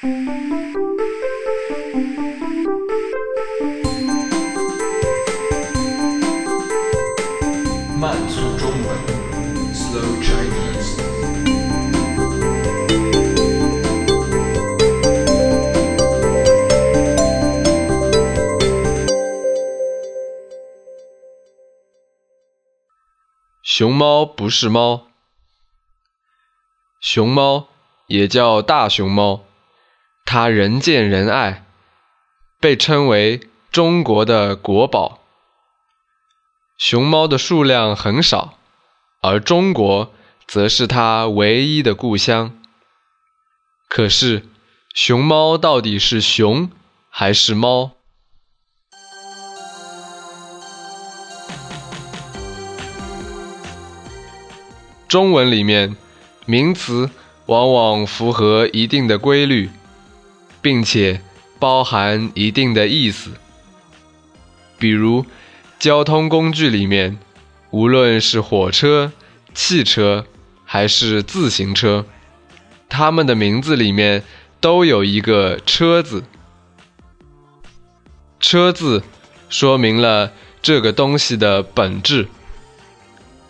[0.00, 0.08] 慢
[8.28, 8.96] 速中文
[9.74, 11.02] ，Slow Chinese。
[23.64, 25.08] 熊猫不是猫。
[27.00, 27.66] 熊猫
[28.06, 29.47] 也叫大熊猫，
[30.30, 31.64] 它人见人爱，
[32.60, 35.20] 被称为中国的国宝。
[36.76, 38.58] 熊猫的数量很少，
[39.22, 40.12] 而中国
[40.46, 42.54] 则是它唯一的故乡。
[43.88, 44.44] 可是，
[44.92, 46.70] 熊猫到底是熊
[47.08, 47.92] 还是猫？
[55.08, 55.96] 中文里面，
[56.44, 57.08] 名词
[57.46, 59.70] 往往符合一定的规律，
[60.68, 61.22] 并且
[61.58, 63.30] 包含一定的意思。
[64.78, 65.24] 比如，
[65.78, 67.18] 交通工具里面，
[67.70, 69.10] 无论是火车、
[69.54, 70.26] 汽车
[70.66, 72.04] 还是自行车，
[72.86, 74.22] 它们的名字里面
[74.60, 76.22] 都有一个“车”字。
[78.38, 79.02] 车字
[79.48, 82.28] 说明了这个东西的本质。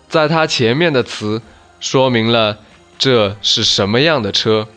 [0.08, 1.42] 在它前面的词
[1.80, 2.60] 说明了
[2.96, 4.68] 这是什么样的车。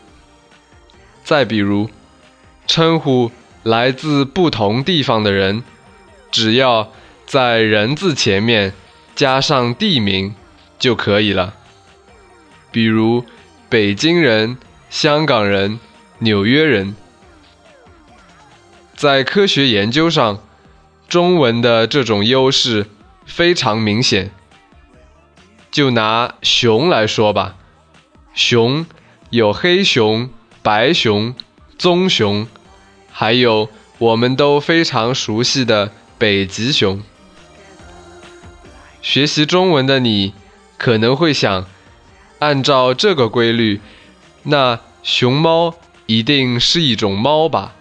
[1.24, 1.88] 再比如，
[2.72, 3.34] 称呼
[3.64, 5.62] 来自不同地方的人，
[6.32, 6.90] 只要
[7.26, 8.72] 在人字前面
[9.14, 10.34] 加上地名
[10.80, 11.54] 就可以了。
[12.72, 13.26] 比如
[13.68, 14.58] 北京人、
[14.90, 15.82] 香港人、
[16.20, 16.96] 纽约人。
[18.96, 20.42] 在科学研究上，
[21.10, 22.86] 中文的这种优势
[23.26, 24.32] 非常明显。
[25.70, 27.58] 就拿熊来说吧，
[28.34, 28.86] 熊
[29.30, 30.30] 有黑熊、
[30.62, 31.36] 白熊、
[31.78, 32.48] 棕熊，
[33.22, 33.70] 还有
[34.00, 37.04] 我们都非常熟悉的北极熊。
[39.00, 40.34] 学习中文的你
[40.76, 41.68] 可能会想，
[42.40, 43.80] 按照这个规律，
[44.42, 45.76] 那熊猫
[46.08, 47.76] 一定是一种猫吧？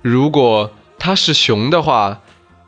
[0.00, 2.22] 如果它是熊的话，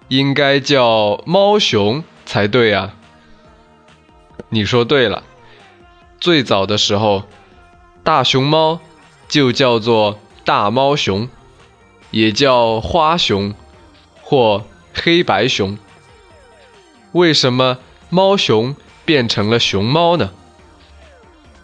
[0.09, 2.93] 应该叫猫熊才对啊。
[4.50, 5.22] 你说对了，
[6.21, 7.22] 最早的时候，
[8.05, 8.78] 大熊猫
[9.27, 11.27] 就叫做大猫熊，
[12.12, 13.53] 也叫花熊
[14.23, 14.65] 或
[14.95, 15.77] 黑白熊。
[17.11, 17.78] 为什么
[18.09, 20.31] 猫熊变成了熊猫呢？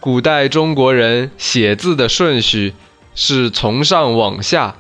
[0.01, 2.75] 古代中国人写字的顺序
[3.15, 4.75] 是从上往下，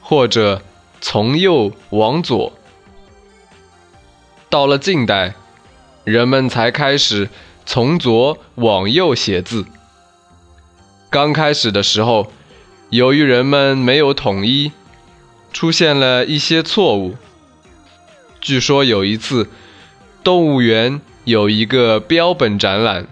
[0.00, 0.62] 或者
[1.02, 2.54] 从右往左。
[4.48, 5.34] 到了近代，
[6.04, 7.28] 人们才开始。
[7.70, 9.66] 从左往右写字。
[11.10, 12.32] 刚开始的时候，
[12.88, 14.72] 由于人们没有统一，
[15.52, 17.16] 出现了一些错误。
[18.40, 19.48] 据说有一次，
[20.22, 23.06] 动物园有一个标本展览，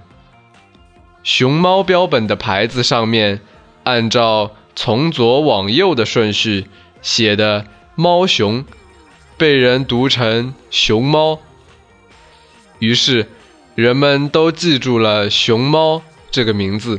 [1.23, 3.41] 熊猫标本的牌子上面
[3.85, 6.67] 按照从左往右的顺序
[7.03, 8.65] 写的“猫熊”，
[9.37, 11.41] 被人读成“熊猫”，
[12.81, 13.29] 于是。
[13.77, 16.01] 人们都记住了“熊猫”
[16.33, 16.99] 这个名字，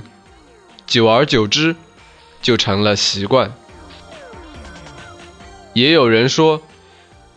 [0.85, 1.75] 久而久之，
[2.39, 3.51] 就成了习惯。
[5.77, 6.59] 也有人说，“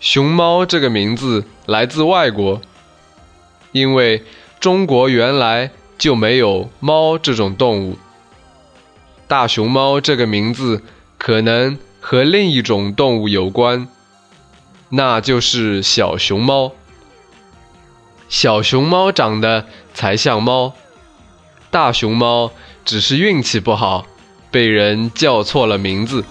[0.00, 2.58] 熊猫”这个名字来自外国，
[3.70, 4.24] 因为
[4.58, 7.98] 中国原来就没有猫这种动物。
[9.28, 10.82] 大熊猫这个名字
[11.18, 13.86] 可能和另一种动物有关，
[14.88, 16.72] 那就是小熊猫。
[18.30, 20.72] 小熊猫长得才像猫，
[21.70, 22.52] 大熊猫
[22.86, 24.06] 只是运气不好，
[24.50, 26.24] 被人叫错了名字。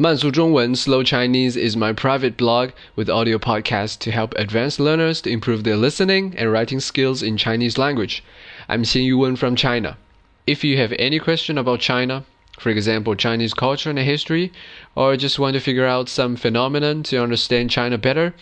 [0.00, 5.30] 慢速中文 （Slow Chinese） is my private blog with audio podcasts to help advanced learners to
[5.30, 8.24] improve their listening and writing skills in Chinese language.
[8.66, 9.98] I'm Xin Yuwen from China.
[10.46, 12.24] If you have any question about China,
[12.58, 14.50] for example, Chinese culture and history,
[14.96, 18.34] or just want to figure out some phenomenon to understand China better,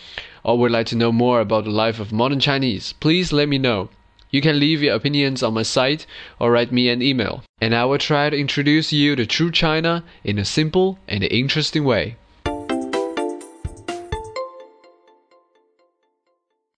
[0.44, 3.58] or would like to know more about the life of modern Chinese, please let me
[3.58, 3.90] know.
[4.33, 6.07] You can leave your opinions on my site
[6.39, 10.03] or write me an email, and I will try to introduce you to true China
[10.23, 12.15] in a simple and interesting way.